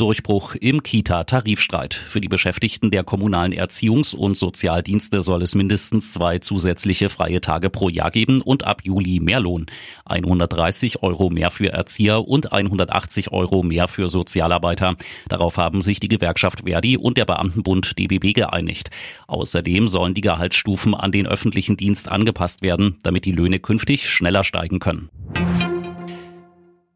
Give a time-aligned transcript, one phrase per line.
[0.00, 1.92] Durchbruch im Kita-Tarifstreit.
[1.92, 7.68] Für die Beschäftigten der kommunalen Erziehungs- und Sozialdienste soll es mindestens zwei zusätzliche freie Tage
[7.68, 9.66] pro Jahr geben und ab Juli mehr Lohn.
[10.06, 14.96] 130 Euro mehr für Erzieher und 180 Euro mehr für Sozialarbeiter.
[15.28, 18.88] Darauf haben sich die Gewerkschaft Verdi und der Beamtenbund DBB geeinigt.
[19.26, 24.44] Außerdem sollen die Gehaltsstufen an den öffentlichen Dienst angepasst werden, damit die Löhne künftig schneller
[24.44, 25.10] steigen können.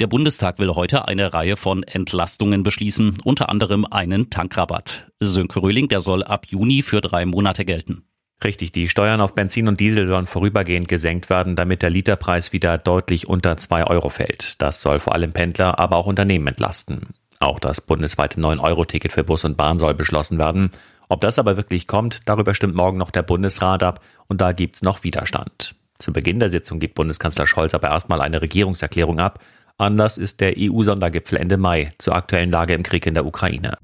[0.00, 5.10] Der Bundestag will heute eine Reihe von Entlastungen beschließen, unter anderem einen Tankrabatt.
[5.18, 8.04] Sönke Röhling, der soll ab Juni für drei Monate gelten.
[8.44, 12.78] Richtig, die Steuern auf Benzin und Diesel sollen vorübergehend gesenkt werden, damit der Literpreis wieder
[12.78, 14.62] deutlich unter zwei Euro fällt.
[14.62, 17.08] Das soll vor allem Pendler, aber auch Unternehmen entlasten.
[17.40, 20.70] Auch das bundesweite 9-Euro-Ticket für Bus und Bahn soll beschlossen werden.
[21.08, 24.80] Ob das aber wirklich kommt, darüber stimmt morgen noch der Bundesrat ab und da gibt's
[24.80, 25.74] noch Widerstand.
[25.98, 29.40] Zu Beginn der Sitzung gibt Bundeskanzler Scholz aber erstmal eine Regierungserklärung ab
[29.80, 33.78] Anlass ist der EU-Sondergipfel Ende Mai zur aktuellen Lage im Krieg in der Ukraine.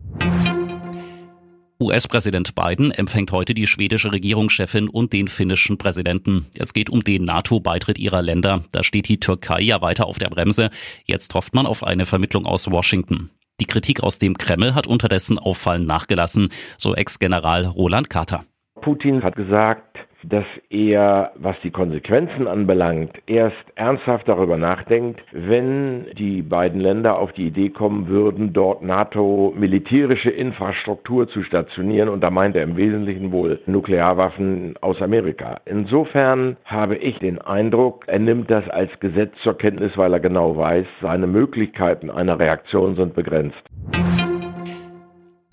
[1.81, 6.47] US-Präsident Biden empfängt heute die schwedische Regierungschefin und den finnischen Präsidenten.
[6.59, 8.65] Es geht um den NATO-Beitritt ihrer Länder.
[8.73, 10.71] Da steht die Türkei ja weiter auf der Bremse.
[11.05, 13.31] Jetzt hofft man auf eine Vermittlung aus Washington.
[13.61, 18.45] Die Kritik aus dem Kreml hat unterdessen auffallend nachgelassen, so Ex-General Roland Carter.
[18.83, 19.94] Putin hat gesagt,
[20.29, 27.33] dass er, was die Konsequenzen anbelangt, erst ernsthaft darüber nachdenkt, wenn die beiden Länder auf
[27.33, 32.09] die Idee kommen würden, dort NATO-militärische Infrastruktur zu stationieren.
[32.09, 35.61] Und da meint er im Wesentlichen wohl Nuklearwaffen aus Amerika.
[35.65, 40.57] Insofern habe ich den Eindruck, er nimmt das als Gesetz zur Kenntnis, weil er genau
[40.57, 43.63] weiß, seine Möglichkeiten einer Reaktion sind begrenzt.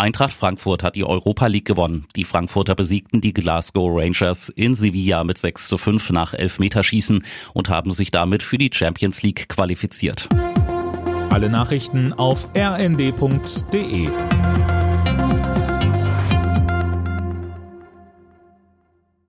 [0.02, 2.08] Eintracht Frankfurt hat die Europa League gewonnen.
[2.16, 7.70] Die Frankfurter besiegten die Glasgow Rangers in Sevilla mit 6 zu 5 nach Elfmeterschießen und
[7.70, 10.28] haben sich damit für die Champions League qualifiziert.
[11.30, 14.10] Alle Nachrichten auf rnd.de